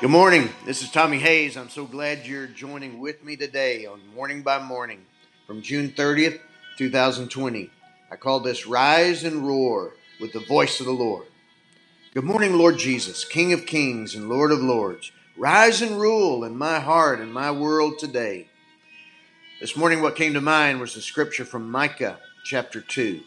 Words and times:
Good 0.00 0.08
morning. 0.08 0.48
This 0.64 0.82
is 0.82 0.90
Tommy 0.90 1.18
Hayes. 1.18 1.58
I'm 1.58 1.68
so 1.68 1.84
glad 1.84 2.26
you're 2.26 2.46
joining 2.46 3.00
with 3.00 3.22
me 3.22 3.36
today 3.36 3.84
on 3.84 4.00
Morning 4.14 4.40
by 4.40 4.58
Morning 4.58 5.04
from 5.46 5.60
June 5.60 5.90
30th, 5.90 6.40
2020. 6.78 7.68
I 8.10 8.16
call 8.16 8.40
this 8.40 8.66
Rise 8.66 9.24
and 9.24 9.46
Roar 9.46 9.92
with 10.18 10.32
the 10.32 10.40
voice 10.40 10.80
of 10.80 10.86
the 10.86 10.92
Lord. 10.92 11.26
Good 12.14 12.24
morning, 12.24 12.56
Lord 12.56 12.78
Jesus, 12.78 13.26
King 13.26 13.52
of 13.52 13.66
Kings 13.66 14.14
and 14.14 14.30
Lord 14.30 14.52
of 14.52 14.60
Lords. 14.60 15.12
Rise 15.36 15.82
and 15.82 16.00
rule 16.00 16.44
in 16.44 16.56
my 16.56 16.80
heart 16.80 17.20
and 17.20 17.30
my 17.30 17.50
world 17.50 17.98
today. 17.98 18.48
This 19.60 19.76
morning, 19.76 20.00
what 20.00 20.16
came 20.16 20.32
to 20.32 20.40
mind 20.40 20.80
was 20.80 20.94
the 20.94 21.02
scripture 21.02 21.44
from 21.44 21.70
Micah 21.70 22.20
chapter 22.46 22.80
2. 22.80 23.20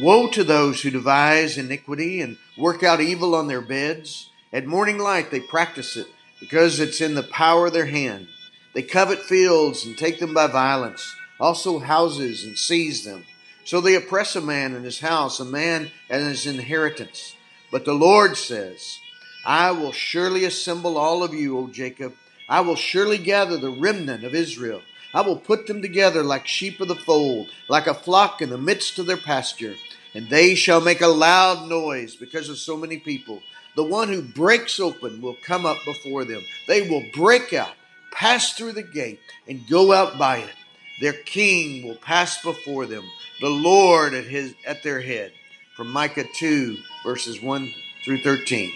Woe 0.00 0.28
to 0.28 0.44
those 0.44 0.80
who 0.80 0.90
devise 0.90 1.58
iniquity 1.58 2.20
and 2.20 2.36
work 2.56 2.84
out 2.84 3.00
evil 3.00 3.34
on 3.34 3.48
their 3.48 3.60
beds 3.60 4.30
at 4.54 4.66
morning 4.66 4.98
light, 4.98 5.32
they 5.32 5.40
practice 5.40 5.96
it 5.96 6.06
because 6.38 6.78
it's 6.78 7.00
in 7.00 7.16
the 7.16 7.24
power 7.24 7.66
of 7.66 7.72
their 7.72 7.86
hand. 7.86 8.28
They 8.72 8.82
covet 8.82 9.18
fields 9.18 9.84
and 9.84 9.98
take 9.98 10.20
them 10.20 10.32
by 10.32 10.46
violence, 10.46 11.16
also 11.40 11.80
houses 11.80 12.44
and 12.44 12.56
seize 12.56 13.04
them. 13.04 13.24
So 13.64 13.80
they 13.80 13.96
oppress 13.96 14.36
a 14.36 14.40
man 14.40 14.74
in 14.74 14.84
his 14.84 15.00
house, 15.00 15.40
a 15.40 15.44
man 15.44 15.90
and 16.08 16.28
his 16.28 16.46
inheritance. 16.46 17.34
But 17.72 17.84
the 17.84 17.94
Lord 17.94 18.36
says, 18.36 19.00
I 19.44 19.72
will 19.72 19.90
surely 19.90 20.44
assemble 20.44 20.98
all 20.98 21.24
of 21.24 21.34
you, 21.34 21.58
O 21.58 21.66
Jacob. 21.66 22.14
I 22.48 22.60
will 22.60 22.76
surely 22.76 23.18
gather 23.18 23.56
the 23.56 23.70
remnant 23.70 24.22
of 24.22 24.36
Israel. 24.36 24.82
I 25.12 25.22
will 25.22 25.36
put 25.36 25.66
them 25.66 25.82
together 25.82 26.22
like 26.22 26.46
sheep 26.46 26.80
of 26.80 26.86
the 26.86 26.94
fold, 26.94 27.48
like 27.68 27.88
a 27.88 27.94
flock 27.94 28.40
in 28.40 28.50
the 28.50 28.58
midst 28.58 29.00
of 29.00 29.06
their 29.06 29.16
pasture. 29.16 29.74
And 30.14 30.28
they 30.28 30.54
shall 30.54 30.80
make 30.80 31.00
a 31.00 31.08
loud 31.08 31.68
noise 31.68 32.14
because 32.14 32.48
of 32.48 32.58
so 32.58 32.76
many 32.76 32.98
people. 32.98 33.42
The 33.76 33.84
one 33.84 34.08
who 34.08 34.22
breaks 34.22 34.78
open 34.78 35.20
will 35.20 35.36
come 35.44 35.66
up 35.66 35.78
before 35.84 36.24
them. 36.24 36.42
They 36.68 36.88
will 36.88 37.04
break 37.12 37.52
out, 37.52 37.74
pass 38.12 38.52
through 38.52 38.72
the 38.72 38.82
gate, 38.82 39.20
and 39.48 39.68
go 39.68 39.92
out 39.92 40.18
by 40.18 40.38
it. 40.38 40.54
Their 41.00 41.12
king 41.12 41.86
will 41.86 41.96
pass 41.96 42.40
before 42.42 42.86
them, 42.86 43.04
the 43.40 43.50
Lord 43.50 44.14
at 44.14 44.24
his 44.24 44.54
at 44.64 44.82
their 44.84 45.00
head. 45.00 45.32
From 45.76 45.90
Micah 45.90 46.24
2, 46.36 46.76
verses 47.04 47.42
1 47.42 47.74
through 48.04 48.22
13. 48.22 48.72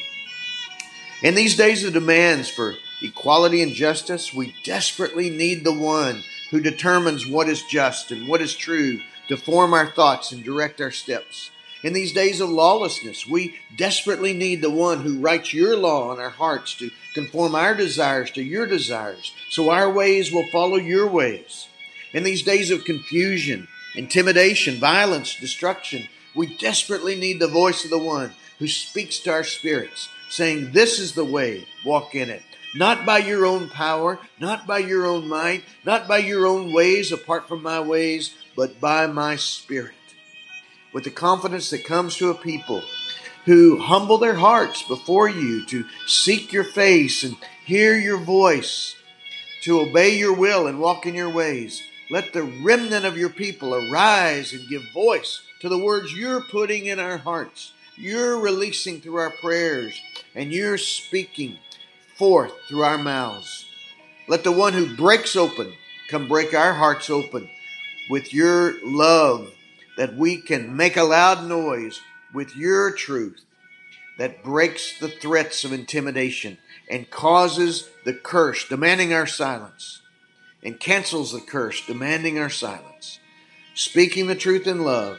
In 1.22 1.36
these 1.36 1.56
days 1.56 1.84
of 1.84 1.92
demands 1.92 2.48
for 2.48 2.74
equality 3.00 3.62
and 3.62 3.72
justice, 3.72 4.34
we 4.34 4.54
desperately 4.64 5.30
need 5.30 5.62
the 5.62 5.72
one 5.72 6.24
who 6.50 6.60
determines 6.60 7.26
what 7.26 7.48
is 7.48 7.62
just 7.64 8.10
and 8.10 8.26
what 8.26 8.40
is 8.40 8.56
true 8.56 9.00
to 9.28 9.36
form 9.36 9.74
our 9.74 9.86
thoughts 9.86 10.32
and 10.32 10.42
direct 10.42 10.80
our 10.80 10.90
steps. 10.90 11.50
In 11.84 11.92
these 11.92 12.12
days 12.12 12.40
of 12.40 12.50
lawlessness, 12.50 13.26
we 13.26 13.54
desperately 13.76 14.32
need 14.32 14.62
the 14.62 14.70
one 14.70 15.00
who 15.00 15.20
writes 15.20 15.54
your 15.54 15.76
law 15.76 16.10
on 16.10 16.18
our 16.18 16.30
hearts 16.30 16.74
to 16.78 16.90
conform 17.14 17.54
our 17.54 17.74
desires 17.74 18.32
to 18.32 18.42
your 18.42 18.66
desires, 18.66 19.32
so 19.48 19.70
our 19.70 19.90
ways 19.90 20.32
will 20.32 20.46
follow 20.48 20.76
your 20.76 21.06
ways. 21.06 21.68
In 22.12 22.24
these 22.24 22.42
days 22.42 22.72
of 22.72 22.84
confusion, 22.84 23.68
intimidation, 23.94 24.80
violence, 24.80 25.38
destruction, 25.38 26.08
we 26.34 26.56
desperately 26.56 27.14
need 27.14 27.38
the 27.38 27.46
voice 27.46 27.84
of 27.84 27.90
the 27.90 27.98
one 27.98 28.32
who 28.58 28.66
speaks 28.66 29.20
to 29.20 29.30
our 29.30 29.44
spirits, 29.44 30.08
saying, 30.30 30.72
This 30.72 30.98
is 30.98 31.12
the 31.12 31.24
way, 31.24 31.64
walk 31.84 32.14
in 32.16 32.28
it. 32.28 32.42
Not 32.74 33.06
by 33.06 33.18
your 33.18 33.46
own 33.46 33.68
power, 33.68 34.18
not 34.40 34.66
by 34.66 34.78
your 34.78 35.06
own 35.06 35.28
might, 35.28 35.62
not 35.84 36.08
by 36.08 36.18
your 36.18 36.44
own 36.44 36.72
ways 36.72 37.12
apart 37.12 37.46
from 37.46 37.62
my 37.62 37.80
ways, 37.80 38.34
but 38.56 38.80
by 38.80 39.06
my 39.06 39.36
spirit 39.36 39.94
with 40.98 41.04
the 41.04 41.10
confidence 41.12 41.70
that 41.70 41.84
comes 41.84 42.16
to 42.16 42.28
a 42.28 42.34
people 42.34 42.82
who 43.44 43.78
humble 43.78 44.18
their 44.18 44.34
hearts 44.34 44.82
before 44.82 45.28
you 45.28 45.64
to 45.64 45.84
seek 46.08 46.52
your 46.52 46.64
face 46.64 47.22
and 47.22 47.36
hear 47.64 47.96
your 47.96 48.18
voice, 48.18 48.96
to 49.62 49.78
obey 49.78 50.18
your 50.18 50.32
will 50.32 50.66
and 50.66 50.80
walk 50.80 51.06
in 51.06 51.14
your 51.14 51.30
ways. 51.30 51.80
Let 52.10 52.32
the 52.32 52.42
remnant 52.42 53.04
of 53.04 53.16
your 53.16 53.28
people 53.28 53.76
arise 53.76 54.52
and 54.52 54.68
give 54.68 54.82
voice 54.92 55.40
to 55.60 55.68
the 55.68 55.78
words 55.78 56.12
you're 56.12 56.40
putting 56.40 56.86
in 56.86 56.98
our 56.98 57.18
hearts. 57.18 57.72
You're 57.96 58.40
releasing 58.40 59.00
through 59.00 59.18
our 59.18 59.30
prayers 59.30 60.02
and 60.34 60.52
you're 60.52 60.78
speaking 60.78 61.58
forth 62.16 62.50
through 62.66 62.82
our 62.82 62.98
mouths. 62.98 63.66
Let 64.26 64.42
the 64.42 64.50
one 64.50 64.72
who 64.72 64.96
breaks 64.96 65.36
open 65.36 65.74
come 66.10 66.26
break 66.26 66.54
our 66.54 66.72
hearts 66.74 67.08
open 67.08 67.48
with 68.10 68.34
your 68.34 68.74
love 68.82 69.52
that 69.98 70.14
we 70.14 70.36
can 70.36 70.76
make 70.76 70.96
a 70.96 71.02
loud 71.02 71.44
noise 71.44 72.00
with 72.32 72.56
your 72.56 72.92
truth 72.92 73.44
that 74.16 74.44
breaks 74.44 74.96
the 75.00 75.08
threats 75.08 75.64
of 75.64 75.72
intimidation 75.72 76.56
and 76.88 77.10
causes 77.10 77.90
the 78.04 78.14
curse 78.14 78.66
demanding 78.68 79.12
our 79.12 79.26
silence 79.26 80.00
and 80.62 80.78
cancels 80.78 81.32
the 81.32 81.40
curse 81.40 81.84
demanding 81.84 82.38
our 82.38 82.48
silence. 82.48 83.18
Speaking 83.74 84.28
the 84.28 84.36
truth 84.36 84.68
in 84.68 84.84
love, 84.84 85.18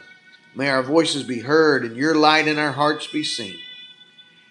may 0.54 0.70
our 0.70 0.82
voices 0.82 1.24
be 1.24 1.40
heard 1.40 1.84
and 1.84 1.94
your 1.94 2.14
light 2.14 2.48
in 2.48 2.58
our 2.58 2.72
hearts 2.72 3.06
be 3.06 3.22
seen. 3.22 3.58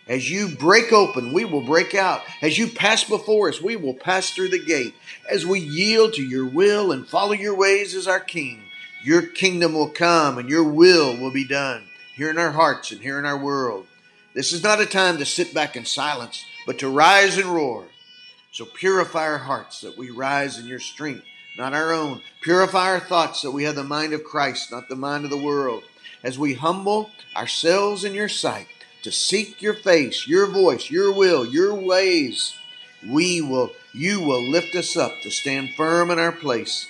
As 0.07 0.29
you 0.29 0.55
break 0.55 0.93
open, 0.93 1.33
we 1.33 1.43
will 1.43 1.65
break 1.65 1.95
out. 1.95 2.21
As 2.43 2.55
you 2.55 2.67
pass 2.67 3.03
before 3.03 3.49
us, 3.49 3.61
we 3.61 3.75
will 3.75 3.95
pass 3.95 4.29
through 4.29 4.49
the 4.49 4.63
gate. 4.63 4.93
As 5.27 5.43
we 5.43 5.59
yield 5.59 6.13
to 6.13 6.23
your 6.23 6.45
will 6.45 6.91
and 6.91 7.07
follow 7.07 7.33
your 7.33 7.55
ways 7.55 7.95
as 7.95 8.07
our 8.07 8.19
King, 8.19 8.68
your 9.03 9.21
kingdom 9.21 9.73
will 9.73 9.89
come 9.89 10.37
and 10.37 10.49
your 10.49 10.63
will 10.63 11.17
will 11.17 11.31
be 11.31 11.47
done 11.47 11.83
here 12.15 12.29
in 12.29 12.37
our 12.37 12.51
hearts 12.51 12.91
and 12.91 13.01
here 13.01 13.17
in 13.17 13.25
our 13.25 13.37
world. 13.37 13.87
This 14.33 14.51
is 14.51 14.61
not 14.61 14.81
a 14.81 14.85
time 14.85 15.17
to 15.17 15.25
sit 15.25 15.53
back 15.53 15.75
in 15.75 15.85
silence, 15.85 16.45
but 16.65 16.79
to 16.79 16.89
rise 16.89 17.37
and 17.37 17.47
roar. 17.47 17.85
So 18.51 18.65
purify 18.65 19.25
our 19.25 19.37
hearts 19.37 19.81
that 19.81 19.97
we 19.97 20.09
rise 20.09 20.59
in 20.59 20.65
your 20.65 20.79
strength, 20.79 21.23
not 21.57 21.73
our 21.73 21.93
own. 21.93 22.21
Purify 22.41 22.89
our 22.89 22.99
thoughts 22.99 23.41
that 23.41 23.51
we 23.51 23.63
have 23.63 23.75
the 23.75 23.83
mind 23.83 24.13
of 24.13 24.23
Christ, 24.23 24.71
not 24.71 24.89
the 24.89 24.95
mind 24.95 25.23
of 25.23 25.31
the 25.31 25.37
world. 25.37 25.83
As 26.23 26.37
we 26.37 26.53
humble 26.53 27.09
ourselves 27.35 28.03
in 28.03 28.13
your 28.13 28.29
sight 28.29 28.67
to 29.03 29.11
seek 29.11 29.61
your 29.61 29.73
face, 29.73 30.27
your 30.27 30.47
voice, 30.47 30.89
your 30.89 31.13
will, 31.13 31.45
your 31.45 31.73
ways, 31.73 32.55
we 33.07 33.41
will, 33.41 33.71
you 33.93 34.21
will 34.21 34.43
lift 34.43 34.75
us 34.75 34.97
up 34.97 35.13
to 35.23 35.31
stand 35.31 35.69
firm 35.75 36.11
in 36.11 36.19
our 36.19 36.33
place 36.33 36.87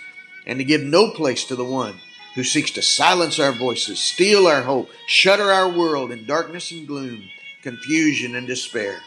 and 0.49 0.57
to 0.57 0.65
give 0.65 0.81
no 0.81 1.11
place 1.11 1.45
to 1.45 1.55
the 1.55 1.63
one 1.63 1.93
who 2.33 2.43
seeks 2.43 2.71
to 2.71 2.81
silence 2.81 3.37
our 3.37 3.51
voices, 3.51 3.99
steal 3.99 4.47
our 4.47 4.63
hope, 4.63 4.89
shutter 5.05 5.51
our 5.51 5.69
world 5.69 6.11
in 6.11 6.25
darkness 6.25 6.71
and 6.71 6.87
gloom, 6.87 7.23
confusion 7.61 8.35
and 8.35 8.47
despair. 8.47 8.99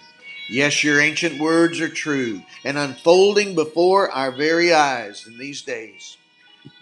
Yes, 0.49 0.85
your 0.85 1.01
ancient 1.01 1.41
words 1.41 1.81
are 1.81 1.89
true 1.89 2.43
and 2.65 2.79
unfolding 2.79 3.57
before 3.57 4.09
our 4.13 4.31
very 4.31 4.73
eyes 4.73 5.27
in 5.27 5.37
these 5.37 5.63
days. 5.63 6.17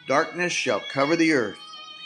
Darkness 0.06 0.52
shall 0.52 0.82
cover 0.92 1.16
the 1.16 1.32
earth, 1.32 1.58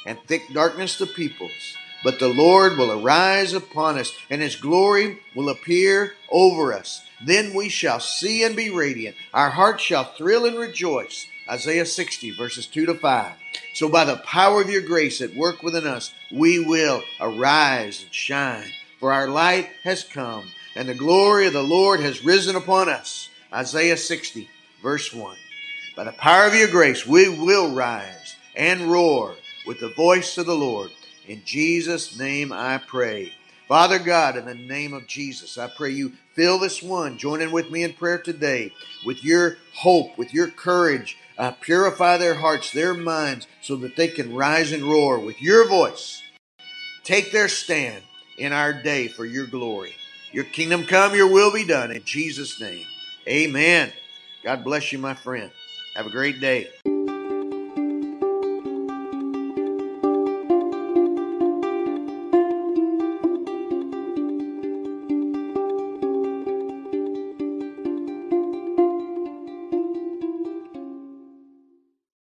and 0.06 0.16
thick 0.28 0.42
darkness 0.52 0.96
the 0.96 1.06
peoples. 1.06 1.76
But 2.04 2.20
the 2.20 2.28
Lord 2.28 2.78
will 2.78 3.02
arise 3.02 3.52
upon 3.52 3.98
us, 3.98 4.12
and 4.30 4.40
his 4.40 4.54
glory 4.54 5.18
will 5.34 5.48
appear 5.48 6.14
over 6.30 6.72
us. 6.72 7.02
Then 7.24 7.52
we 7.52 7.68
shall 7.68 7.98
see 7.98 8.44
and 8.44 8.54
be 8.54 8.70
radiant. 8.70 9.16
Our 9.32 9.50
hearts 9.50 9.82
shall 9.82 10.04
thrill 10.04 10.44
and 10.44 10.56
rejoice 10.56 11.26
Isaiah 11.48 11.84
60, 11.84 12.30
verses 12.32 12.66
2 12.66 12.86
to 12.86 12.94
5. 12.94 13.32
So, 13.74 13.88
by 13.88 14.04
the 14.04 14.16
power 14.16 14.62
of 14.62 14.70
your 14.70 14.80
grace 14.80 15.20
at 15.20 15.34
work 15.34 15.62
within 15.62 15.86
us, 15.86 16.12
we 16.32 16.58
will 16.58 17.02
arise 17.20 18.02
and 18.02 18.14
shine, 18.14 18.70
for 18.98 19.12
our 19.12 19.28
light 19.28 19.68
has 19.82 20.04
come, 20.04 20.50
and 20.74 20.88
the 20.88 20.94
glory 20.94 21.46
of 21.46 21.52
the 21.52 21.62
Lord 21.62 22.00
has 22.00 22.24
risen 22.24 22.56
upon 22.56 22.88
us. 22.88 23.28
Isaiah 23.52 23.96
60, 23.96 24.48
verse 24.82 25.12
1. 25.12 25.36
By 25.96 26.04
the 26.04 26.12
power 26.12 26.46
of 26.46 26.54
your 26.54 26.68
grace, 26.68 27.06
we 27.06 27.28
will 27.28 27.74
rise 27.74 28.36
and 28.56 28.90
roar 28.90 29.34
with 29.66 29.80
the 29.80 29.90
voice 29.90 30.38
of 30.38 30.46
the 30.46 30.56
Lord. 30.56 30.90
In 31.26 31.42
Jesus' 31.44 32.18
name 32.18 32.52
I 32.52 32.78
pray. 32.78 33.32
Father 33.68 33.98
God, 33.98 34.36
in 34.36 34.46
the 34.46 34.54
name 34.54 34.94
of 34.94 35.06
Jesus, 35.08 35.58
I 35.58 35.68
pray 35.76 35.90
you 35.90 36.12
fill 36.34 36.58
this 36.58 36.82
one, 36.82 37.18
joining 37.18 37.52
with 37.52 37.70
me 37.70 37.82
in 37.84 37.94
prayer 37.94 38.18
today, 38.18 38.72
with 39.06 39.24
your 39.24 39.58
hope, 39.74 40.18
with 40.18 40.34
your 40.34 40.48
courage. 40.48 41.18
Uh, 41.38 41.52
purify 41.60 42.18
their 42.18 42.34
hearts, 42.34 42.72
their 42.72 42.94
minds, 42.94 43.46
so 43.62 43.76
that 43.76 43.96
they 43.96 44.08
can 44.08 44.34
rise 44.34 44.72
and 44.72 44.84
roar 44.84 45.18
with 45.18 45.42
your 45.42 45.68
voice. 45.68 46.22
Take 47.04 47.32
their 47.32 47.48
stand 47.48 48.02
in 48.38 48.52
our 48.52 48.72
day 48.72 49.08
for 49.08 49.26
your 49.26 49.46
glory. 49.46 49.94
Your 50.32 50.44
kingdom 50.44 50.84
come, 50.86 51.14
your 51.14 51.32
will 51.32 51.52
be 51.52 51.66
done. 51.66 51.92
In 51.92 52.04
Jesus' 52.04 52.60
name, 52.60 52.86
amen. 53.28 53.92
God 54.44 54.64
bless 54.64 54.92
you, 54.92 54.98
my 55.00 55.14
friend. 55.14 55.50
Have 55.96 56.06
a 56.06 56.10
great 56.10 56.40
day. 56.40 56.68